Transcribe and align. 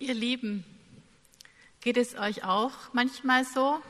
Ihr 0.00 0.14
Lieben, 0.14 0.64
geht 1.80 1.96
es 1.96 2.16
euch 2.16 2.44
auch 2.44 2.70
manchmal 2.92 3.44
so? 3.44 3.82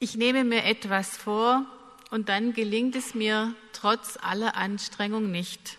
Ich 0.00 0.16
nehme 0.16 0.42
mir 0.42 0.64
etwas 0.64 1.16
vor 1.16 1.64
und 2.10 2.28
dann 2.28 2.52
gelingt 2.52 2.96
es 2.96 3.14
mir 3.14 3.54
trotz 3.72 4.18
aller 4.20 4.56
Anstrengung 4.56 5.30
nicht. 5.30 5.78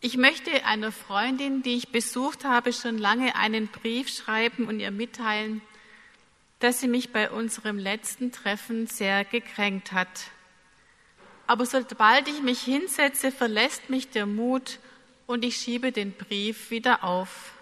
Ich 0.00 0.16
möchte 0.16 0.64
einer 0.64 0.90
Freundin, 0.92 1.62
die 1.62 1.76
ich 1.76 1.88
besucht 1.88 2.46
habe, 2.46 2.72
schon 2.72 2.96
lange 2.96 3.36
einen 3.36 3.68
Brief 3.68 4.08
schreiben 4.08 4.66
und 4.66 4.80
ihr 4.80 4.90
mitteilen, 4.90 5.60
dass 6.60 6.80
sie 6.80 6.88
mich 6.88 7.12
bei 7.12 7.30
unserem 7.30 7.78
letzten 7.78 8.32
Treffen 8.32 8.86
sehr 8.86 9.26
gekränkt 9.26 9.92
hat. 9.92 10.30
Aber 11.46 11.66
sobald 11.66 12.28
ich 12.28 12.40
mich 12.40 12.62
hinsetze, 12.62 13.30
verlässt 13.30 13.90
mich 13.90 14.08
der 14.08 14.24
Mut 14.24 14.78
und 15.26 15.44
ich 15.44 15.56
schiebe 15.56 15.92
den 15.92 16.12
Brief 16.12 16.70
wieder 16.70 17.04
auf. 17.04 17.52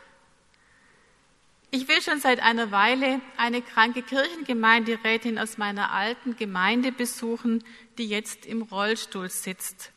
Ich 1.71 1.89
will 1.89 2.01
schon 2.03 2.21
seit 2.21 2.41
einer 2.41 2.71
Weile 2.71 3.21
eine 3.37 3.61
kranke 3.61 4.03
Kirchengemeinderätin 4.03 5.39
aus 5.39 5.59
meiner 5.59 5.91
alten 5.91 6.37
Gemeinde 6.37 6.93
besuchen, 6.93 7.65
die 7.99 8.07
jetzt 8.07 8.47
im 8.47 8.63
Rollstuhl 8.63 9.29
sitzt 9.29 9.91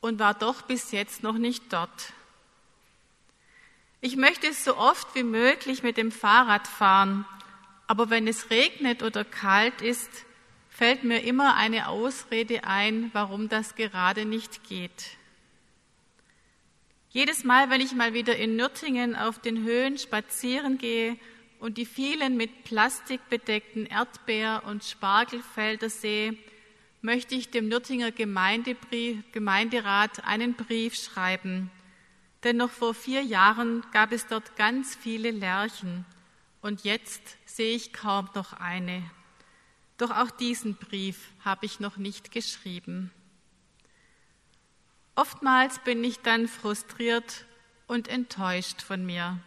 und 0.00 0.18
war 0.18 0.32
doch 0.32 0.62
bis 0.62 0.92
jetzt 0.92 1.22
noch 1.22 1.36
nicht 1.36 1.72
dort. 1.72 2.12
Ich 4.00 4.16
möchte 4.16 4.52
so 4.52 4.76
oft 4.76 5.14
wie 5.14 5.22
möglich 5.22 5.82
mit 5.82 5.96
dem 5.96 6.12
Fahrrad 6.12 6.66
fahren, 6.66 7.26
aber 7.86 8.08
wenn 8.08 8.26
es 8.26 8.50
regnet 8.50 9.02
oder 9.02 9.24
kalt 9.24 9.82
ist, 9.82 10.10
fällt 10.70 11.04
mir 11.04 11.22
immer 11.22 11.56
eine 11.56 11.88
Ausrede 11.88 12.64
ein, 12.64 13.10
warum 13.12 13.48
das 13.48 13.74
gerade 13.74 14.24
nicht 14.24 14.64
geht. 14.68 15.16
Jedes 17.16 17.44
Mal, 17.44 17.70
wenn 17.70 17.80
ich 17.80 17.94
mal 17.94 18.12
wieder 18.12 18.36
in 18.36 18.56
Nürtingen 18.56 19.16
auf 19.16 19.38
den 19.38 19.64
Höhen 19.64 19.96
spazieren 19.96 20.76
gehe 20.76 21.16
und 21.60 21.78
die 21.78 21.86
vielen 21.86 22.36
mit 22.36 22.64
Plastik 22.64 23.22
bedeckten 23.30 23.86
Erdbeer- 23.86 24.64
und 24.66 24.84
Spargelfelder 24.84 25.88
sehe, 25.88 26.36
möchte 27.00 27.34
ich 27.34 27.48
dem 27.48 27.68
Nürtinger 27.68 28.10
Gemeinderat 28.10 30.26
einen 30.26 30.56
Brief 30.56 30.94
schreiben. 30.94 31.70
Denn 32.44 32.58
noch 32.58 32.68
vor 32.68 32.92
vier 32.92 33.22
Jahren 33.22 33.82
gab 33.92 34.12
es 34.12 34.26
dort 34.26 34.54
ganz 34.56 34.94
viele 34.94 35.30
Lerchen 35.30 36.04
und 36.60 36.84
jetzt 36.84 37.38
sehe 37.46 37.74
ich 37.74 37.94
kaum 37.94 38.28
noch 38.34 38.52
eine. 38.52 39.02
Doch 39.96 40.10
auch 40.10 40.30
diesen 40.30 40.74
Brief 40.74 41.30
habe 41.42 41.64
ich 41.64 41.80
noch 41.80 41.96
nicht 41.96 42.30
geschrieben. 42.30 43.10
Oftmals 45.16 45.78
bin 45.78 46.04
ich 46.04 46.20
dann 46.20 46.46
frustriert 46.46 47.46
und 47.86 48.06
enttäuscht 48.06 48.82
von 48.82 49.04
mir. 49.06 49.38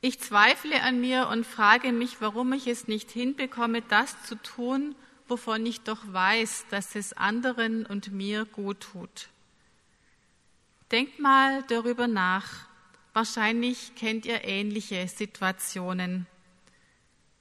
Ich 0.00 0.20
zweifle 0.20 0.82
an 0.82 1.00
mir 1.00 1.26
und 1.28 1.44
frage 1.44 1.90
mich, 1.92 2.20
warum 2.20 2.52
ich 2.52 2.68
es 2.68 2.86
nicht 2.86 3.10
hinbekomme, 3.10 3.82
das 3.82 4.22
zu 4.22 4.36
tun, 4.36 4.94
wovon 5.26 5.66
ich 5.66 5.80
doch 5.80 6.00
weiß, 6.12 6.66
dass 6.70 6.94
es 6.94 7.12
anderen 7.12 7.84
und 7.84 8.12
mir 8.12 8.44
gut 8.44 8.80
tut. 8.80 9.28
Denkt 10.92 11.18
mal 11.18 11.64
darüber 11.64 12.06
nach. 12.06 12.68
Wahrscheinlich 13.12 13.96
kennt 13.96 14.26
ihr 14.26 14.44
ähnliche 14.44 15.08
Situationen. 15.08 16.28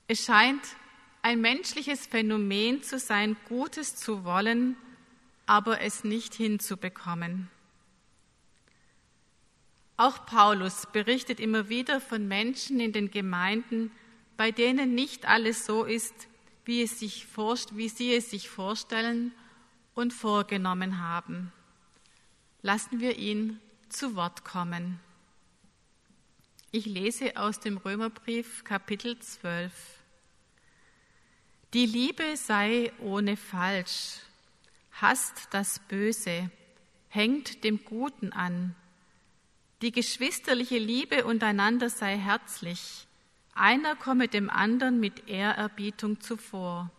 Es 0.08 0.26
scheint 0.26 0.64
ein 1.22 1.40
menschliches 1.40 2.08
Phänomen 2.08 2.82
zu 2.82 2.98
sein, 2.98 3.38
Gutes 3.48 3.96
zu 3.96 4.24
wollen 4.24 4.76
aber 5.50 5.82
es 5.82 6.04
nicht 6.04 6.36
hinzubekommen. 6.36 7.50
Auch 9.98 10.28
Paulus 10.28 10.86
berichtet 10.94 11.40
immer 11.40 11.70
wieder 11.70 12.00
von 12.00 12.28
Menschen 12.28 12.80
in 12.80 12.94
den 12.94 13.10
Gemeinden, 13.10 13.92
bei 14.38 14.52
denen 14.52 14.94
nicht 14.94 15.28
alles 15.28 15.66
so 15.66 15.86
ist, 15.86 16.14
wie, 16.66 16.84
es 16.84 17.00
sich 17.00 17.28
wie 17.36 17.90
sie 17.90 18.14
es 18.14 18.30
sich 18.30 18.48
vorstellen 18.48 19.32
und 19.96 20.14
vorgenommen 20.14 21.00
haben. 21.00 21.52
Lassen 22.62 23.00
wir 23.00 23.18
ihn 23.18 23.60
zu 23.90 24.16
Wort 24.16 24.46
kommen. 24.46 25.00
Ich 26.70 26.86
lese 26.86 27.38
aus 27.38 27.60
dem 27.60 27.78
Römerbrief 27.78 28.64
Kapitel 28.66 29.18
12. 29.18 29.74
Die 31.74 31.88
Liebe 31.88 32.38
sei 32.38 32.94
ohne 33.00 33.36
Falsch 33.36 34.20
hasst 35.02 35.48
das 35.52 35.80
Böse, 35.80 36.50
hängt 37.10 37.64
dem 37.64 37.84
Guten 37.84 38.34
an. 38.34 38.76
Die 39.82 39.92
geschwisterliche 39.92 40.78
Liebe 40.78 41.26
untereinander 41.26 41.90
sei 41.90 42.18
herzlich. 42.18 43.08
Einer 43.54 43.96
komme 43.96 44.28
dem 44.28 44.50
anderen 44.50 45.00
mit 45.00 45.28
Ehrerbietung 45.28 46.20
zuvor. 46.20 46.92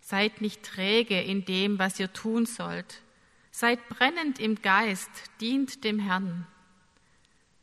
Seid 0.00 0.40
nicht 0.40 0.62
träge 0.62 1.20
in 1.20 1.44
dem, 1.44 1.78
was 1.78 1.98
ihr 1.98 2.12
tun 2.12 2.46
sollt. 2.46 3.02
Seid 3.50 3.88
brennend 3.88 4.38
im 4.38 4.60
Geist, 4.60 5.10
dient 5.40 5.84
dem 5.84 5.98
Herrn. 5.98 6.46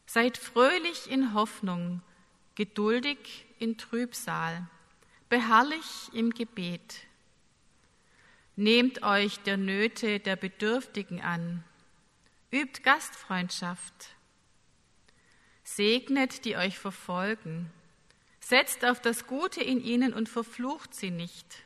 Seid 0.05 0.37
fröhlich 0.37 1.09
in 1.09 1.33
Hoffnung, 1.33 2.01
geduldig 2.55 3.45
in 3.59 3.77
Trübsal, 3.77 4.67
beharrlich 5.29 6.09
im 6.13 6.31
Gebet. 6.31 7.08
Nehmt 8.59 9.03
euch 9.03 9.39
der 9.39 9.55
Nöte 9.55 10.19
der 10.19 10.35
Bedürftigen 10.35 11.21
an. 11.21 11.63
Übt 12.51 12.81
Gastfreundschaft. 12.83 14.09
Segnet, 15.63 16.43
die 16.43 16.57
euch 16.57 16.77
verfolgen. 16.77 17.71
Setzt 18.41 18.83
auf 18.83 18.99
das 18.99 19.27
Gute 19.27 19.63
in 19.63 19.81
ihnen 19.81 20.13
und 20.13 20.27
verflucht 20.27 20.93
sie 20.93 21.09
nicht. 21.09 21.63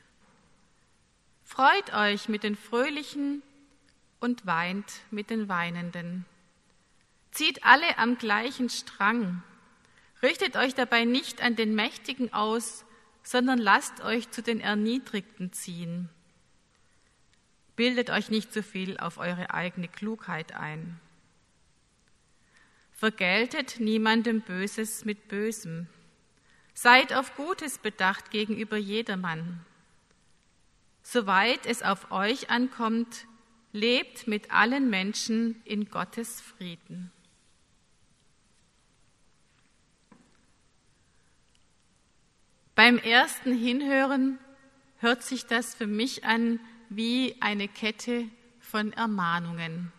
Freut 1.44 1.92
euch 1.96 2.30
mit 2.30 2.44
den 2.44 2.56
Fröhlichen 2.56 3.42
und 4.20 4.46
weint 4.46 4.86
mit 5.10 5.32
den 5.32 5.50
Weinenden. 5.50 6.26
Zieht 7.32 7.66
alle 7.66 7.98
am 7.98 8.20
gleichen 8.20 8.70
Strang. 8.70 9.42
Richtet 10.22 10.56
euch 10.58 10.76
dabei 10.76 11.06
nicht 11.06 11.42
an 11.42 11.56
den 11.56 11.74
Mächtigen 11.74 12.32
aus, 12.34 12.86
sondern 13.24 13.58
lasst 13.58 14.02
euch 14.02 14.30
zu 14.30 14.44
den 14.44 14.60
Erniedrigten 14.60 15.52
ziehen. 15.54 16.12
Bildet 17.76 18.10
euch 18.10 18.30
nicht 18.30 18.54
zu 18.54 18.62
viel 18.62 18.98
auf 18.98 19.18
eure 19.18 19.54
eigene 19.54 19.88
Klugheit 19.88 20.54
ein. 20.54 21.00
Vergeltet 22.92 23.80
niemandem 23.80 24.42
Böses 24.42 25.06
mit 25.06 25.28
Bösem. 25.28 25.88
Seid 26.74 27.14
auf 27.14 27.36
Gutes 27.36 27.78
bedacht 27.78 28.32
gegenüber 28.32 28.78
jedermann. 28.78 29.66
Soweit 31.02 31.66
es 31.66 31.82
auf 31.84 32.12
euch 32.12 32.50
ankommt, 32.50 33.26
lebt 33.74 34.28
mit 34.28 34.52
allen 34.52 34.90
Menschen 34.90 35.62
in 35.66 35.90
Gottes 35.90 36.40
Frieden. 36.40 37.12
Beim 42.76 42.98
ersten 42.98 43.56
Hinhören 43.56 44.40
hört 44.98 45.24
sich 45.24 45.46
das 45.46 45.76
für 45.76 45.88
mich 45.88 46.24
an 46.24 46.60
wie 46.96 47.36
eine 47.40 47.68
Kette 47.68 48.28
von 48.60 48.94
Ermahnungen. 48.94 49.92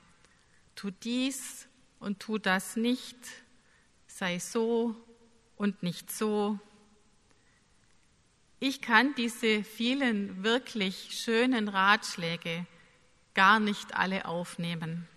Tu 0.75 0.91
dies 0.91 1.69
und 2.00 2.21
tu 2.21 2.38
das 2.38 2.77
nicht, 2.77 3.16
sei 4.06 4.38
so 4.38 4.94
und 5.56 5.82
nicht 5.82 6.10
so. 6.10 6.59
Ich 8.60 8.81
kann 8.81 9.15
diese 9.15 9.62
vielen 9.62 10.43
wirklich 10.43 11.10
schönen 11.10 11.69
Ratschläge 11.69 12.66
gar 13.34 13.61
nicht 13.61 13.94
alle 13.94 14.26
aufnehmen. 14.26 15.09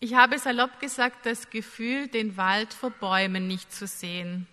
Ich 0.00 0.14
habe 0.14 0.38
salopp 0.38 0.80
gesagt 0.80 1.24
das 1.24 1.50
Gefühl, 1.50 2.08
den 2.08 2.36
Wald 2.36 2.74
vor 2.74 2.90
Bäumen 2.90 3.46
nicht 3.46 3.72
zu 3.72 3.86
sehen. 3.86 4.46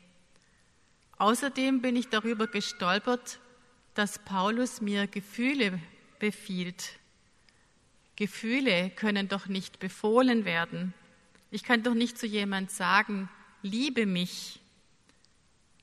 Außerdem 1.17 1.81
bin 1.81 1.95
ich 1.95 2.09
darüber 2.09 2.47
gestolpert, 2.47 3.39
dass 3.93 4.19
Paulus 4.19 4.81
mir 4.81 5.07
Gefühle 5.07 5.79
befiehlt. 6.19 6.99
Gefühle 8.15 8.89
können 8.91 9.27
doch 9.27 9.47
nicht 9.47 9.79
befohlen 9.79 10.45
werden. 10.45 10.93
Ich 11.49 11.63
kann 11.63 11.83
doch 11.83 11.93
nicht 11.93 12.17
zu 12.17 12.27
jemand 12.27 12.71
sagen, 12.71 13.29
liebe 13.61 14.05
mich. 14.05 14.59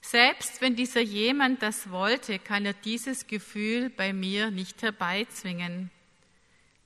Selbst 0.01 0.63
wenn 0.63 0.77
dieser 0.77 1.01
jemand 1.01 1.63
das 1.63 1.91
wollte, 1.91 2.39
kann 2.39 2.65
er 2.65 2.73
dieses 2.73 3.27
Gefühl 3.27 3.91
bei 3.91 4.13
mir 4.13 4.51
nicht 4.51 4.81
herbeizwingen. 4.83 5.91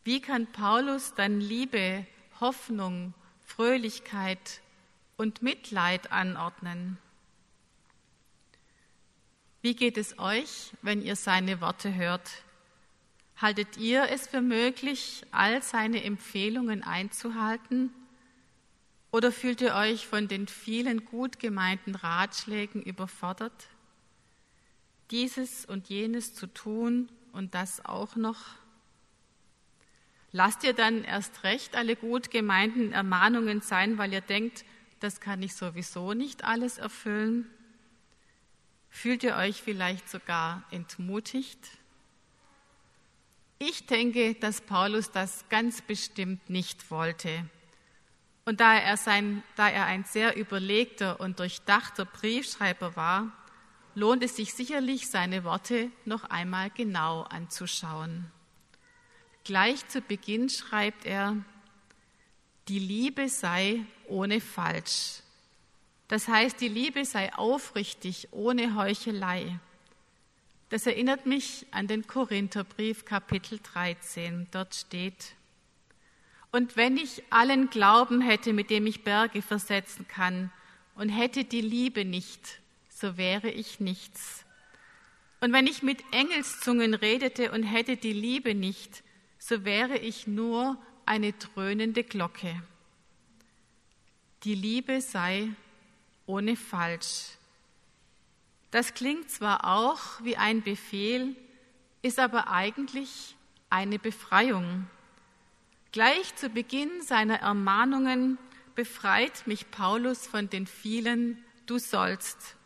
Wie 0.05 0.21
kann 0.21 0.51
Paulus 0.51 1.15
dann 1.15 1.41
Liebe, 1.41 2.07
Hoffnung, 2.41 3.15
Fröhlichkeit 3.45 4.61
und 5.17 5.43
Mitleid 5.43 6.11
anordnen? 6.11 6.99
Wie 9.63 9.77
geht 9.77 9.97
es 9.97 10.19
euch, 10.19 10.73
wenn 10.83 11.03
ihr 11.03 11.15
seine 11.15 11.61
Worte 11.61 11.95
hört? 11.95 12.29
Haltet 13.37 13.77
ihr 13.77 14.09
es 14.11 14.27
für 14.27 14.41
möglich, 14.41 15.23
all 15.31 15.63
seine 15.63 16.03
Empfehlungen 16.03 16.83
einzuhalten? 16.83 17.95
Oder 19.13 19.31
fühlt 19.31 19.61
ihr 19.61 19.77
euch 19.77 20.09
von 20.09 20.27
den 20.27 20.49
vielen 20.49 21.05
gut 21.05 21.39
gemeinten 21.39 21.95
Ratschlägen 21.95 22.83
überfordert, 22.83 23.69
dieses 25.13 25.65
und 25.65 25.89
jenes 25.89 26.35
zu 26.35 26.49
tun 26.49 27.09
und 27.31 27.55
das 27.55 27.85
auch 27.85 28.17
noch? 28.17 28.41
Lasst 30.33 30.65
ihr 30.65 30.73
dann 30.73 31.05
erst 31.05 31.45
recht 31.45 31.77
alle 31.77 31.95
gut 31.95 32.33
gemeinten 32.33 32.91
Ermahnungen 32.91 33.61
sein, 33.61 33.97
weil 33.97 34.13
ihr 34.13 34.23
denkt, 34.23 34.65
das 34.99 35.21
kann 35.21 35.41
ich 35.41 35.55
sowieso 35.55 36.15
nicht 36.15 36.43
alles 36.43 36.79
erfüllen? 36.79 37.49
Fühlt 38.95 39.25
ihr 39.25 39.37
euch 39.37 39.63
vielleicht 39.63 40.09
sogar 40.09 40.63
entmutigt? 40.71 41.59
Ich 43.59 43.87
denke, 43.87 44.35
dass 44.35 44.61
Paulus 44.61 45.11
das 45.11 45.49
ganz 45.49 45.81
bestimmt 45.81 46.51
nicht 46.51 46.91
wollte. 46.91 47.49
Und 48.45 48.61
da 48.61 48.75
er, 48.75 48.97
sein, 48.99 49.43
da 49.57 49.69
er 49.69 49.87
ein 49.87 50.05
sehr 50.05 50.37
überlegter 50.37 51.19
und 51.21 51.41
durchdachter 51.41 52.05
Briefschreiber 52.05 52.95
war, 52.95 53.33
lohnt 53.95 54.23
es 54.23 54.37
sich 54.37 54.53
sicherlich, 54.53 55.09
seine 55.09 55.43
Worte 55.43 55.91
noch 56.05 56.25
einmal 56.25 56.69
genau 56.71 57.23
anzuschauen. 57.23 58.31
Gleich 59.43 59.89
zu 59.89 60.03
Beginn 60.03 60.51
schreibt 60.51 61.07
er, 61.07 61.37
die 62.69 62.79
Liebe 62.79 63.29
sei 63.29 63.85
ohne 64.07 64.41
Falsch. 64.41 65.22
Das 66.09 66.29
heißt, 66.29 66.61
die 66.61 66.69
Liebe 66.69 67.05
sei 67.05 67.33
aufrichtig, 67.35 68.29
ohne 68.33 68.77
Heuchelei. 68.77 69.59
Das 70.69 70.87
erinnert 70.87 71.27
mich 71.27 71.67
an 71.71 71.87
den 71.87 72.07
Korintherbrief 72.07 73.05
Kapitel 73.05 73.61
13. 73.63 74.47
Dort 74.51 74.75
steht, 74.75 75.35
und 76.51 76.77
wenn 76.77 76.99
ich 76.99 77.23
allen 77.31 77.71
Glauben 77.71 78.21
hätte, 78.21 78.53
mit 78.53 78.69
dem 78.69 78.87
ich 78.87 79.05
Berge 79.05 79.41
versetzen 79.41 80.07
kann, 80.07 80.53
und 80.95 81.09
hätte 81.09 81.45
die 81.45 81.63
Liebe 81.63 82.05
nicht, 82.05 82.61
so 82.91 83.17
wäre 83.17 83.51
ich 83.51 83.81
nichts. 83.81 84.45
Und 85.41 85.53
wenn 85.53 85.67
ich 85.67 85.83
mit 85.83 86.05
Engelszungen 86.13 86.95
redete 86.95 87.51
und 87.51 87.63
hätte 87.63 87.97
die 87.97 88.13
Liebe 88.13 88.55
nicht, 88.55 89.03
so 89.39 89.65
wäre 89.65 89.99
ich 89.99 90.27
nur 90.27 90.77
eine 91.05 91.33
dröhnende 91.33 92.05
Glocke. 92.05 92.63
Die 94.45 94.55
Liebe 94.55 95.01
sei 95.01 95.49
ohne 96.33 96.57
Falsch. 96.57 97.37
Das 98.71 98.95
klingt 98.95 99.31
zwar 99.31 99.65
auch 99.65 100.01
wie 100.23 100.39
ein 100.39 100.63
Befehl, 100.63 101.37
ist 102.01 102.19
aber 102.19 102.49
eigentlich 102.49 103.37
eine 103.69 103.99
Befreiung. 103.99 104.89
Gleich 105.93 106.35
zu 106.37 106.49
Beginn 106.49 107.03
seiner 107.03 107.41
Ermahnungen 107.41 108.39
befreit 108.75 109.47
mich 109.47 109.71
Paulus 109.71 110.27
von 110.27 110.49
den 110.49 110.67
vielen 110.67 111.45
Du 111.67 111.79
sollst. 111.79 112.57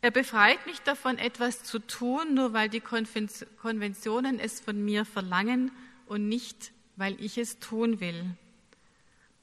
Er 0.00 0.10
befreit 0.10 0.66
mich 0.66 0.80
davon, 0.80 1.18
etwas 1.18 1.62
zu 1.62 1.78
tun, 1.78 2.34
nur 2.34 2.52
weil 2.52 2.68
die 2.68 2.80
Konventionen 2.80 4.40
es 4.40 4.60
von 4.60 4.84
mir 4.84 5.04
verlangen 5.04 5.70
und 6.06 6.28
nicht, 6.28 6.72
weil 6.96 7.18
ich 7.22 7.38
es 7.38 7.60
tun 7.60 8.00
will. 8.00 8.36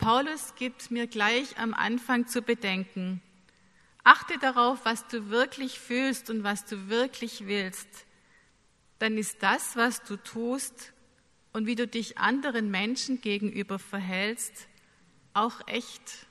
Paulus 0.03 0.55
gibt 0.55 0.91
mir 0.91 1.07
gleich 1.07 1.57
am 1.57 1.73
Anfang 1.73 2.27
zu 2.27 2.41
bedenken, 2.41 3.21
achte 4.03 4.37
darauf, 4.37 4.83
was 4.83 5.07
du 5.07 5.29
wirklich 5.29 5.79
fühlst 5.79 6.29
und 6.29 6.43
was 6.43 6.65
du 6.65 6.89
wirklich 6.89 7.47
willst. 7.47 7.87
Dann 8.99 9.17
ist 9.17 9.41
das, 9.41 9.77
was 9.77 10.03
du 10.03 10.17
tust, 10.17 10.93
und 11.53 11.67
wie 11.67 11.75
du 11.75 11.87
dich 11.87 12.17
anderen 12.17 12.69
Menschen 12.69 13.21
gegenüber 13.21 13.79
verhältst, 13.79 14.67
auch 15.33 15.65
echt 15.67 16.27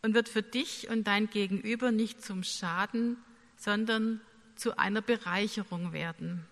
und 0.00 0.14
wird 0.14 0.28
für 0.28 0.42
dich 0.42 0.88
und 0.88 1.06
dein 1.06 1.30
Gegenüber 1.30 1.92
nicht 1.92 2.22
zum 2.24 2.42
Schaden, 2.42 3.16
sondern 3.56 4.20
zu 4.56 4.76
einer 4.76 5.02
Bereicherung 5.02 5.92
werden. 5.92 6.46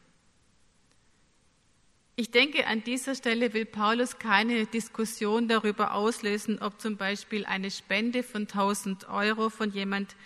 Ich 2.20 2.30
denke, 2.30 2.66
an 2.66 2.84
dieser 2.84 3.14
Stelle 3.14 3.54
will 3.54 3.64
Paulus 3.64 4.18
keine 4.18 4.66
Diskussion 4.66 5.48
darüber 5.48 5.94
auslösen, 5.94 6.60
ob 6.60 6.78
zum 6.78 6.98
Beispiel 6.98 7.46
eine 7.46 7.70
Spende 7.70 8.22
von 8.22 8.42
1000 8.42 9.08
Euro 9.08 9.48
von 9.48 9.72
jemand, 9.72 10.16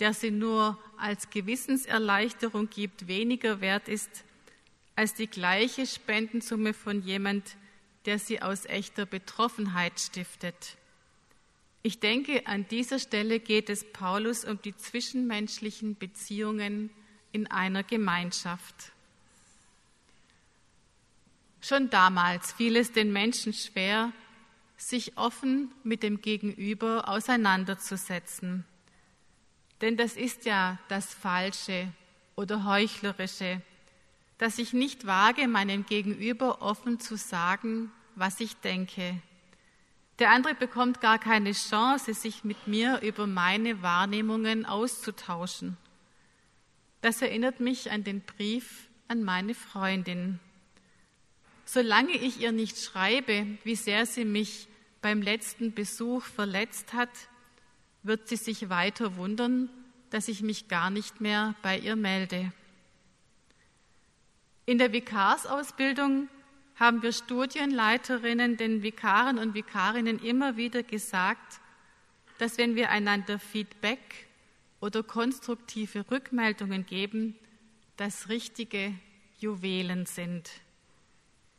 der 0.00 0.14
sie 0.14 0.30
nur 0.30 0.78
als 0.96 1.28
Gewissenserleichterung 1.28 2.70
gibt, 2.70 3.08
weniger 3.08 3.60
wert 3.60 3.88
ist 3.88 4.24
als 4.96 5.12
die 5.12 5.26
gleiche 5.26 5.86
Spendensumme 5.86 6.72
von 6.72 7.02
jemand, 7.02 7.58
der 8.06 8.18
sie 8.18 8.40
aus 8.40 8.64
echter 8.64 9.04
Betroffenheit 9.04 10.00
stiftet. 10.00 10.78
Ich 11.82 12.00
denke, 12.00 12.46
an 12.46 12.66
dieser 12.68 12.98
Stelle 12.98 13.38
geht 13.38 13.68
es 13.68 13.84
Paulus 13.92 14.46
um 14.46 14.62
die 14.62 14.74
zwischenmenschlichen 14.74 15.96
Beziehungen 15.96 16.88
in 17.32 17.50
einer 17.50 17.82
Gemeinschaft. 17.82 18.93
Schon 21.64 21.88
damals 21.88 22.52
fiel 22.52 22.76
es 22.76 22.92
den 22.92 23.10
Menschen 23.10 23.54
schwer, 23.54 24.12
sich 24.76 25.16
offen 25.16 25.72
mit 25.82 26.02
dem 26.02 26.20
Gegenüber 26.20 27.08
auseinanderzusetzen. 27.08 28.66
Denn 29.80 29.96
das 29.96 30.14
ist 30.14 30.44
ja 30.44 30.78
das 30.88 31.14
Falsche 31.14 31.90
oder 32.36 32.66
Heuchlerische, 32.66 33.62
dass 34.36 34.58
ich 34.58 34.74
nicht 34.74 35.06
wage, 35.06 35.48
meinem 35.48 35.86
Gegenüber 35.86 36.60
offen 36.60 37.00
zu 37.00 37.16
sagen, 37.16 37.90
was 38.14 38.40
ich 38.40 38.56
denke. 38.56 39.22
Der 40.18 40.32
andere 40.32 40.54
bekommt 40.54 41.00
gar 41.00 41.18
keine 41.18 41.52
Chance, 41.52 42.12
sich 42.12 42.44
mit 42.44 42.66
mir 42.66 43.00
über 43.00 43.26
meine 43.26 43.80
Wahrnehmungen 43.80 44.66
auszutauschen. 44.66 45.78
Das 47.00 47.22
erinnert 47.22 47.60
mich 47.60 47.90
an 47.90 48.04
den 48.04 48.20
Brief 48.20 48.90
an 49.08 49.24
meine 49.24 49.54
Freundin. 49.54 50.40
Solange 51.64 52.12
ich 52.12 52.40
ihr 52.40 52.52
nicht 52.52 52.78
schreibe, 52.78 53.46
wie 53.64 53.76
sehr 53.76 54.06
sie 54.06 54.24
mich 54.24 54.68
beim 55.00 55.22
letzten 55.22 55.72
Besuch 55.74 56.22
verletzt 56.22 56.92
hat, 56.92 57.10
wird 58.02 58.28
sie 58.28 58.36
sich 58.36 58.68
weiter 58.68 59.16
wundern, 59.16 59.68
dass 60.10 60.28
ich 60.28 60.42
mich 60.42 60.68
gar 60.68 60.90
nicht 60.90 61.20
mehr 61.20 61.54
bei 61.62 61.78
ihr 61.78 61.96
melde. 61.96 62.52
In 64.66 64.78
der 64.78 64.92
Vikarsausbildung 64.92 66.28
haben 66.76 67.02
wir 67.02 67.12
Studienleiterinnen 67.12 68.56
den 68.56 68.82
Vikaren 68.82 69.38
und 69.38 69.54
Vikarinnen 69.54 70.18
immer 70.18 70.56
wieder 70.56 70.82
gesagt, 70.82 71.60
dass 72.38 72.58
wenn 72.58 72.74
wir 72.74 72.90
einander 72.90 73.38
Feedback 73.38 74.26
oder 74.80 75.02
konstruktive 75.02 76.10
Rückmeldungen 76.10 76.84
geben, 76.84 77.36
das 77.96 78.28
richtige 78.28 78.94
Juwelen 79.38 80.06
sind. 80.06 80.50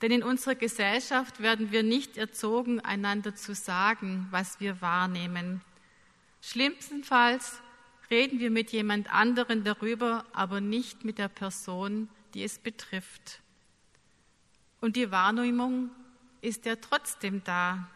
Denn 0.02 0.12
in 0.12 0.24
unserer 0.24 0.56
Gesellschaft 0.56 1.40
werden 1.40 1.72
wir 1.72 1.84
nicht 1.84 2.18
erzogen, 2.18 2.82
einander 2.82 3.36
zu 3.36 3.56
sagen, 3.56 4.28
was 4.30 4.60
wir 4.60 4.82
wahrnehmen. 4.82 5.62
Schlimmstenfalls 6.42 7.62
reden 8.12 8.40
wir 8.40 8.52
mit 8.52 8.72
jemand 8.72 9.12
anderen 9.14 9.64
darüber, 9.64 10.26
aber 10.34 10.60
nicht 10.62 11.06
mit 11.06 11.18
der 11.18 11.30
Person, 11.30 12.10
die 12.34 12.44
es 12.44 12.60
betrifft. 12.60 13.42
Und 14.82 14.98
die 14.98 15.12
Wahrnehmung 15.12 15.90
ist 16.42 16.66
ja 16.66 16.76
trotzdem 16.76 17.44
da. 17.44 17.90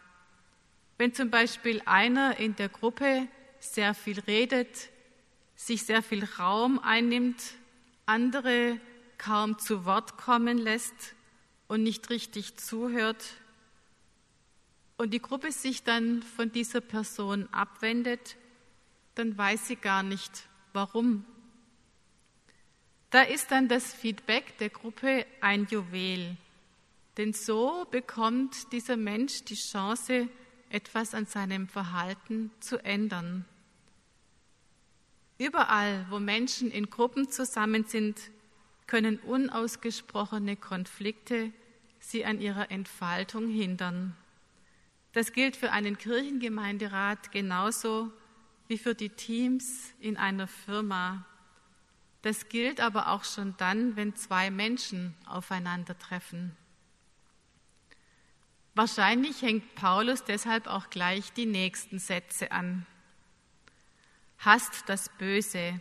Wenn 0.96 1.14
zum 1.14 1.30
Beispiel 1.30 1.82
einer 1.84 2.38
in 2.38 2.56
der 2.56 2.68
Gruppe 2.68 3.28
sehr 3.60 3.94
viel 3.94 4.18
redet, 4.20 4.88
sich 5.54 5.84
sehr 5.84 6.02
viel 6.02 6.24
Raum 6.24 6.78
einnimmt, 6.78 7.42
andere 8.06 8.80
kaum 9.18 9.58
zu 9.58 9.84
Wort 9.84 10.16
kommen 10.16 10.56
lässt 10.56 11.14
und 11.70 11.84
nicht 11.84 12.10
richtig 12.10 12.56
zuhört 12.56 13.24
und 14.96 15.14
die 15.14 15.22
Gruppe 15.22 15.52
sich 15.52 15.84
dann 15.84 16.20
von 16.20 16.50
dieser 16.50 16.80
Person 16.80 17.48
abwendet, 17.52 18.36
dann 19.14 19.38
weiß 19.38 19.68
sie 19.68 19.76
gar 19.76 20.02
nicht, 20.02 20.48
warum 20.72 21.24
da 23.10 23.22
ist 23.22 23.52
dann 23.52 23.68
das 23.68 23.94
Feedback 23.94 24.58
der 24.58 24.70
Gruppe 24.70 25.24
ein 25.40 25.68
Juwel. 25.70 26.36
Denn 27.16 27.32
so 27.32 27.86
bekommt 27.92 28.72
dieser 28.72 28.96
Mensch 28.96 29.44
die 29.44 29.54
Chance, 29.54 30.28
etwas 30.70 31.14
an 31.14 31.26
seinem 31.26 31.68
Verhalten 31.68 32.50
zu 32.58 32.84
ändern. 32.84 33.44
Überall, 35.38 36.04
wo 36.10 36.18
Menschen 36.18 36.72
in 36.72 36.90
Gruppen 36.90 37.30
zusammen 37.30 37.84
sind, 37.84 38.18
können 38.88 39.20
unausgesprochene 39.20 40.56
Konflikte 40.56 41.52
sie 42.00 42.24
an 42.24 42.40
ihrer 42.40 42.70
Entfaltung 42.70 43.48
hindern. 43.48 44.16
Das 45.12 45.32
gilt 45.32 45.56
für 45.56 45.72
einen 45.72 45.98
Kirchengemeinderat 45.98 47.30
genauso 47.30 48.12
wie 48.68 48.78
für 48.78 48.94
die 48.94 49.10
Teams 49.10 49.92
in 50.00 50.16
einer 50.16 50.46
Firma 50.46 51.26
das 52.22 52.48
gilt 52.48 52.80
aber 52.80 53.08
auch 53.08 53.24
schon 53.24 53.56
dann, 53.56 53.96
wenn 53.96 54.14
zwei 54.14 54.50
Menschen 54.50 55.14
aufeinandertreffen. 55.26 56.56
Wahrscheinlich 58.74 59.42
hängt 59.42 59.74
Paulus 59.74 60.24
deshalb 60.24 60.66
auch 60.66 60.90
gleich 60.90 61.32
die 61.32 61.46
nächsten 61.46 61.98
Sätze 61.98 62.52
an. 62.52 62.86
Hasst 64.38 64.84
das 64.86 65.08
Böse, 65.18 65.80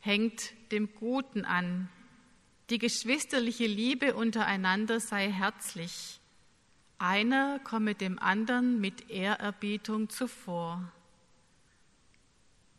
hängt 0.00 0.52
dem 0.72 0.92
Guten 0.94 1.44
an. 1.44 1.88
Die 2.68 2.78
geschwisterliche 2.78 3.66
Liebe 3.66 4.14
untereinander 4.14 4.98
sei 4.98 5.30
herzlich. 5.30 6.18
Einer 6.98 7.60
komme 7.60 7.94
dem 7.94 8.18
anderen 8.18 8.80
mit 8.80 9.08
Ehrerbietung 9.08 10.08
zuvor. 10.08 10.90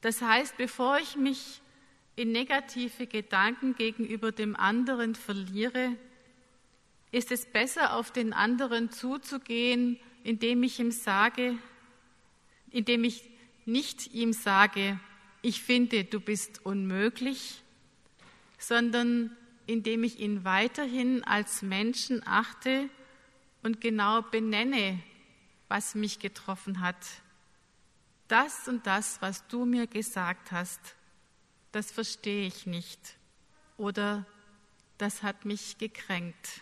Das 0.01 0.21
heißt, 0.21 0.57
bevor 0.57 0.99
ich 0.99 1.15
mich 1.15 1.61
in 2.17 2.33
negative 2.33 3.07
Gedanken 3.07 3.75
gegenüber 3.75 4.33
dem 4.33 4.57
anderen 4.57 5.15
verliere, 5.15 5.95
ist 7.11 7.31
es 7.31 7.45
besser, 7.45 7.95
auf 7.95 8.11
den 8.11 8.33
anderen 8.33 8.91
zuzugehen, 8.91 9.97
indem 10.23 10.63
ich 10.63 10.79
ihm 10.79 10.91
sage, 10.91 11.57
indem 12.71 13.05
ich 13.05 13.23
nicht 13.65 14.13
ihm 14.13 14.33
sage, 14.33 14.99
ich 15.41 15.61
finde, 15.61 16.03
du 16.03 16.19
bist 16.19 16.65
unmöglich, 16.65 17.61
sondern 18.57 19.31
indem 19.67 20.03
ich 20.03 20.19
ihn 20.19 20.43
weiterhin 20.43 21.23
als 21.23 21.61
Menschen 21.61 22.25
achte 22.25 22.89
und 23.61 23.81
genau 23.81 24.21
benenne, 24.21 24.99
was 25.67 25.93
mich 25.93 26.19
getroffen 26.19 26.79
hat. 26.79 26.95
Das 28.27 28.67
und 28.67 28.87
das, 28.87 29.21
was 29.21 29.45
du 29.47 29.65
mir 29.65 29.87
gesagt 29.87 30.51
hast, 30.51 30.79
das 31.71 31.91
verstehe 31.91 32.47
ich 32.47 32.65
nicht 32.65 33.17
oder 33.77 34.25
das 34.97 35.21
hat 35.21 35.45
mich 35.45 35.77
gekränkt. 35.77 36.61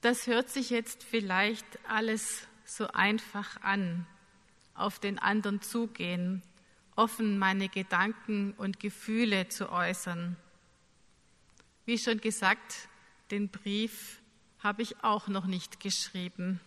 Das 0.00 0.26
hört 0.26 0.48
sich 0.48 0.70
jetzt 0.70 1.02
vielleicht 1.04 1.66
alles 1.86 2.46
so 2.64 2.86
einfach 2.88 3.60
an, 3.62 4.06
auf 4.74 4.98
den 4.98 5.18
anderen 5.18 5.60
zugehen, 5.60 6.42
offen 7.00 7.38
meine 7.38 7.70
Gedanken 7.70 8.52
und 8.58 8.78
Gefühle 8.78 9.48
zu 9.48 9.72
äußern. 9.72 10.36
Wie 11.86 11.96
schon 11.96 12.20
gesagt, 12.20 12.88
den 13.30 13.48
Brief 13.48 14.20
habe 14.58 14.82
ich 14.82 15.02
auch 15.02 15.26
noch 15.26 15.46
nicht 15.46 15.80
geschrieben. 15.80 16.60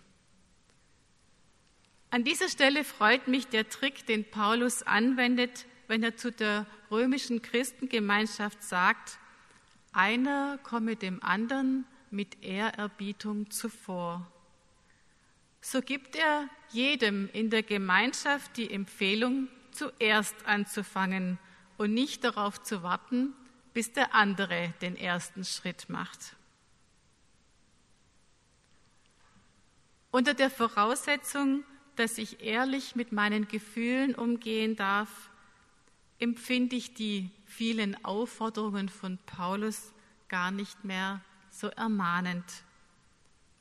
An 2.09 2.23
dieser 2.23 2.49
Stelle 2.49 2.83
freut 2.83 3.27
mich 3.27 3.47
der 3.47 3.69
Trick, 3.69 4.07
den 4.07 4.27
Paulus 4.27 4.81
anwendet, 4.81 5.67
wenn 5.87 6.01
er 6.01 6.17
zu 6.17 6.31
der 6.31 6.65
römischen 6.89 7.43
Christengemeinschaft 7.43 8.63
sagt, 8.63 9.19
einer 9.91 10.57
komme 10.63 10.95
dem 10.95 11.21
anderen 11.21 11.85
mit 12.09 12.43
Ehrerbietung 12.43 13.51
zuvor. 13.51 14.25
So 15.61 15.81
gibt 15.81 16.15
er 16.15 16.49
jedem 16.71 17.29
in 17.33 17.51
der 17.51 17.61
Gemeinschaft 17.61 18.57
die 18.57 18.71
Empfehlung, 18.71 19.47
zuerst 19.73 20.45
anzufangen 20.45 21.39
und 21.77 21.93
nicht 21.93 22.23
darauf 22.23 22.61
zu 22.61 22.83
warten, 22.83 23.33
bis 23.73 23.91
der 23.91 24.13
andere 24.13 24.73
den 24.81 24.95
ersten 24.95 25.43
Schritt 25.43 25.89
macht. 25.89 26.35
Unter 30.11 30.35
der 30.35 30.51
Voraussetzung, 30.51 31.63
dass 31.95 32.17
ich 32.17 32.41
ehrlich 32.41 32.95
mit 32.95 33.11
meinen 33.11 33.47
Gefühlen 33.47 34.13
umgehen 34.13 34.75
darf, 34.75 35.29
empfinde 36.19 36.75
ich 36.75 36.93
die 36.93 37.31
vielen 37.45 38.03
Aufforderungen 38.05 38.89
von 38.89 39.17
Paulus 39.25 39.91
gar 40.29 40.51
nicht 40.51 40.83
mehr 40.83 41.21
so 41.49 41.67
ermahnend. 41.67 42.45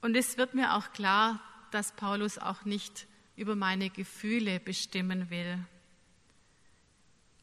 Und 0.00 0.16
es 0.16 0.36
wird 0.36 0.54
mir 0.54 0.74
auch 0.74 0.92
klar, 0.92 1.40
dass 1.70 1.92
Paulus 1.92 2.38
auch 2.38 2.64
nicht 2.64 3.06
über 3.36 3.56
meine 3.56 3.90
Gefühle 3.90 4.60
bestimmen 4.60 5.30
will. 5.30 5.58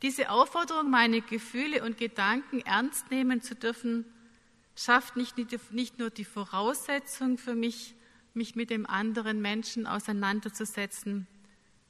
Diese 0.02 0.30
Aufforderung, 0.30 0.90
meine 0.90 1.22
Gefühle 1.22 1.84
und 1.84 1.98
Gedanken 1.98 2.62
ernst 2.62 3.12
nehmen 3.12 3.42
zu 3.42 3.56
dürfen, 3.56 4.06
schafft 4.76 5.18
nicht, 5.18 5.36
nicht 5.72 6.00
nur 6.00 6.10
die 6.10 6.26
Voraussetzung 6.26 7.38
für 7.38 7.56
mich, 7.56 7.96
mich 8.34 8.56
mit 8.56 8.70
dem 8.70 8.86
anderen 8.86 9.42
Menschen 9.42 9.86
auseinanderzusetzen, 9.88 11.28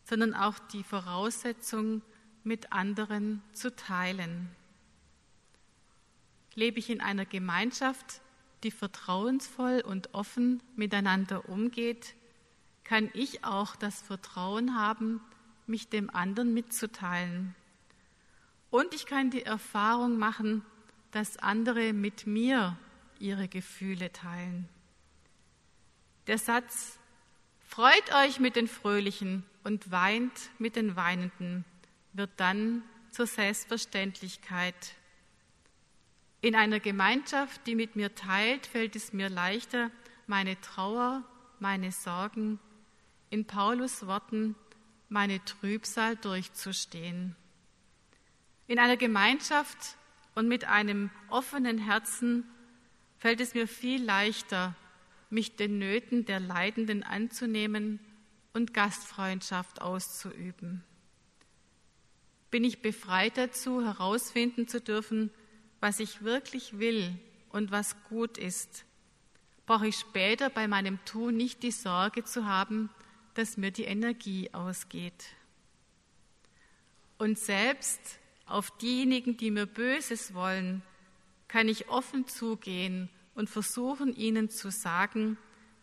sondern 0.06 0.34
auch 0.34 0.58
die 0.74 0.84
Voraussetzung, 0.84 2.01
mit 2.44 2.72
anderen 2.72 3.44
zu 3.54 3.75
teilen. 3.75 4.50
Lebe 6.56 6.80
ich 6.80 6.89
in 6.89 7.01
einer 7.01 7.25
Gemeinschaft, 7.25 8.22
die 8.63 8.72
vertrauensvoll 8.72 9.82
und 9.86 10.13
offen 10.13 10.63
miteinander 10.75 11.48
umgeht, 11.48 12.16
kann 12.84 13.10
ich 13.13 13.44
auch 13.44 13.75
das 13.75 14.01
Vertrauen 14.01 14.75
haben, 14.75 15.22
mich 15.68 15.89
dem 15.89 16.10
anderen 16.10 16.54
mitzuteilen. 16.54 17.56
Und 18.69 18.93
ich 18.93 19.05
kann 19.05 19.31
die 19.31 19.43
Erfahrung 19.43 20.17
machen, 20.17 20.63
dass 21.11 21.38
andere 21.38 21.93
mit 21.93 22.27
mir 22.27 22.77
ihre 23.19 23.47
Gefühle 23.47 24.11
teilen. 24.11 24.69
Der 26.27 26.38
Satz, 26.38 26.99
freut 27.67 28.13
euch 28.13 28.39
mit 28.39 28.55
den 28.55 28.67
Fröhlichen 28.67 29.43
und 29.63 29.91
weint 29.91 30.51
mit 30.59 30.75
den 30.75 30.95
Weinenden, 30.95 31.65
wird 32.13 32.29
dann 32.38 32.83
zur 33.09 33.25
Selbstverständlichkeit. 33.25 34.93
In 36.41 36.55
einer 36.55 36.79
Gemeinschaft, 36.79 37.65
die 37.65 37.75
mit 37.75 37.95
mir 37.95 38.13
teilt, 38.15 38.67
fällt 38.67 38.95
es 38.95 39.11
mir 39.11 39.29
leichter, 39.29 39.91
meine 40.27 40.59
Trauer, 40.61 41.23
meine 41.59 41.91
Sorgen, 41.91 42.59
in 43.29 43.45
Paulus 43.45 44.05
Worten, 44.05 44.55
meine 45.09 45.43
Trübsal 45.43 46.15
durchzustehen. 46.15 47.35
In 48.69 48.77
einer 48.77 48.97
Gemeinschaft 48.97 49.97
und 50.35 50.47
mit 50.47 50.65
einem 50.65 51.09
offenen 51.29 51.79
Herzen 51.79 52.43
fällt 53.17 53.41
es 53.41 53.55
mir 53.55 53.67
viel 53.67 54.03
leichter, 54.03 54.75
mich 55.31 55.55
den 55.55 55.79
Nöten 55.79 56.25
der 56.25 56.39
Leidenden 56.39 57.01
anzunehmen 57.01 57.99
und 58.53 58.75
Gastfreundschaft 58.75 59.81
auszuüben. 59.81 60.83
Bin 62.51 62.63
ich 62.63 62.83
befreit 62.83 63.38
dazu, 63.38 63.83
herausfinden 63.83 64.67
zu 64.67 64.79
dürfen, 64.79 65.31
was 65.79 65.99
ich 65.99 66.21
wirklich 66.21 66.77
will 66.77 67.17
und 67.49 67.71
was 67.71 67.95
gut 68.03 68.38
ist, 68.38 68.85
brauche 69.65 69.88
ich 69.88 69.95
später 69.95 70.51
bei 70.51 70.67
meinem 70.67 71.03
Tun 71.05 71.35
nicht 71.35 71.63
die 71.63 71.71
Sorge 71.71 72.23
zu 72.23 72.45
haben, 72.45 72.91
dass 73.33 73.57
mir 73.57 73.71
die 73.71 73.85
Energie 73.85 74.53
ausgeht. 74.53 75.25
Und 77.17 77.39
selbst 77.39 78.19
auf 78.50 78.75
diejenigen, 78.77 79.38
die 79.38 79.51
mir 79.51 79.65
Böses 79.65 80.34
wollen, 80.34 80.82
kann 81.48 81.68
ich 81.68 81.89
offen 81.89 82.27
zugehen 82.27 83.10
und 83.36 83.50
versuchen, 83.50 84.15
ihnen 84.15 84.50
zu 84.50 84.72
sagen, 84.72 85.38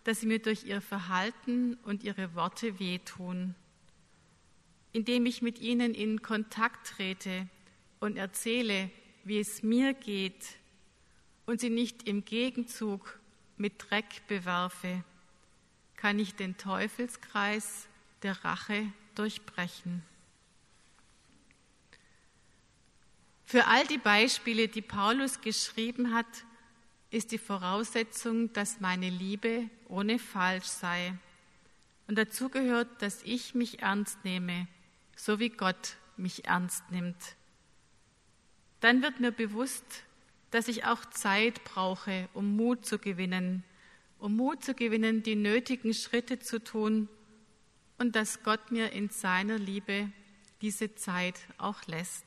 dass 0.05 0.21
sie 0.21 0.27
mir 0.27 0.39
durch 0.39 0.65
ihr 0.65 0.81
Verhalten 0.81 1.75
und 1.85 2.05
ihre 2.05 2.35
Worte 2.35 2.79
wehtun. 2.79 3.55
Indem 4.93 5.27
ich 5.27 5.43
mit 5.43 5.61
ihnen 5.61 5.95
in 5.95 6.23
Kontakt 6.23 6.87
trete 6.87 7.49
und 7.99 8.17
erzähle, 8.17 8.91
wie 9.25 9.41
es 9.41 9.63
mir 9.63 9.95
geht 9.95 10.59
und 11.45 11.61
sie 11.61 11.71
nicht 11.71 12.07
im 12.07 12.25
Gegenzug 12.25 13.19
mit 13.57 13.91
Dreck 13.91 14.23
bewerfe, 14.29 15.03
kann 15.97 16.19
ich 16.19 16.35
den 16.35 16.57
Teufelskreis 16.57 17.89
der 18.23 18.45
Rache 18.45 18.93
durchbrechen. 19.15 20.03
Für 23.49 23.69
all 23.69 23.87
die 23.87 23.99
Beispiele, 23.99 24.67
die 24.67 24.83
Paulus 24.83 25.41
geschrieben 25.41 26.13
hat, 26.13 26.27
ist 27.11 27.31
die 27.31 27.39
Voraussetzung, 27.39 28.53
dass 28.53 28.81
meine 28.81 29.09
Liebe 29.09 29.71
ohne 29.87 30.19
falsch 30.19 30.67
sei. 30.67 31.15
Und 32.09 32.19
dazu 32.19 32.49
gehört, 32.49 33.01
dass 33.03 33.23
ich 33.23 33.55
mich 33.55 33.83
ernst 33.83 34.25
nehme, 34.25 34.67
so 35.15 35.39
wie 35.39 35.51
Gott 35.51 35.97
mich 36.17 36.47
ernst 36.47 36.91
nimmt. 36.91 37.17
Dann 38.81 39.01
wird 39.01 39.21
mir 39.21 39.31
bewusst, 39.31 40.03
dass 40.51 40.67
ich 40.67 40.85
auch 40.85 41.05
Zeit 41.05 41.63
brauche, 41.63 42.29
um 42.35 42.57
Mut 42.57 42.85
zu 42.85 42.99
gewinnen, 42.99 43.63
um 44.19 44.35
Mut 44.35 44.65
zu 44.65 44.75
gewinnen, 44.75 45.23
die 45.23 45.37
nötigen 45.37 45.95
Schritte 45.95 46.41
zu 46.41 46.63
tun 46.63 47.09
und 47.99 48.17
dass 48.17 48.43
Gott 48.43 48.73
mir 48.73 48.91
in 48.91 49.09
seiner 49.09 49.59
Liebe 49.59 50.11
diese 50.63 50.97
Zeit 50.97 51.39
auch 51.59 51.87
lässt. 51.87 52.25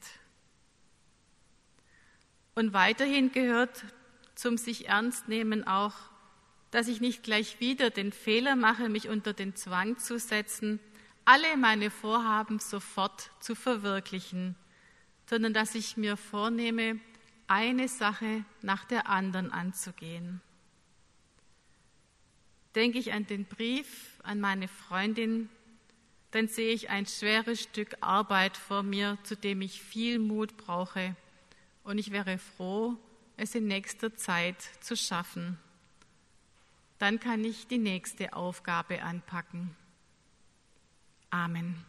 Und 2.59 2.73
weiterhin 2.73 3.31
gehört 3.31 3.85
zum 4.35 4.57
sich 4.57 4.89
ernst 4.89 5.29
nehmen 5.29 5.65
auch, 5.65 5.93
dass 6.71 6.89
ich 6.89 6.99
nicht 6.99 7.23
gleich 7.23 7.61
wieder 7.61 7.89
den 7.89 8.11
Fehler 8.11 8.57
mache, 8.57 8.89
mich 8.89 9.07
unter 9.07 9.31
den 9.31 9.55
Zwang 9.55 9.97
zu 9.97 10.19
setzen, 10.19 10.81
alle 11.23 11.55
meine 11.55 11.89
Vorhaben 11.89 12.59
sofort 12.59 13.31
zu 13.39 13.55
verwirklichen, 13.55 14.57
sondern 15.25 15.53
dass 15.53 15.73
ich 15.73 15.95
mir 15.95 16.17
vornehme, 16.17 16.99
eine 17.47 17.87
Sache 17.87 18.43
nach 18.61 18.83
der 18.83 19.07
anderen 19.07 19.53
anzugehen. 19.53 20.41
Denke 22.75 22.99
ich 22.99 23.13
an 23.13 23.25
den 23.25 23.45
Brief 23.45 24.19
an 24.23 24.41
meine 24.41 24.67
Freundin, 24.67 25.47
dann 26.31 26.49
sehe 26.49 26.73
ich 26.73 26.89
ein 26.89 27.05
schweres 27.05 27.61
Stück 27.63 27.95
Arbeit 28.01 28.57
vor 28.57 28.83
mir, 28.83 29.17
zu 29.23 29.37
dem 29.37 29.61
ich 29.61 29.81
viel 29.81 30.19
Mut 30.19 30.57
brauche. 30.57 31.15
Und 31.83 31.97
ich 31.97 32.11
wäre 32.11 32.37
froh, 32.37 32.97
es 33.37 33.55
in 33.55 33.67
nächster 33.67 34.15
Zeit 34.15 34.61
zu 34.81 34.95
schaffen. 34.95 35.57
Dann 36.97 37.19
kann 37.19 37.43
ich 37.45 37.67
die 37.67 37.77
nächste 37.77 38.33
Aufgabe 38.33 39.01
anpacken. 39.01 39.75
Amen. 41.29 41.85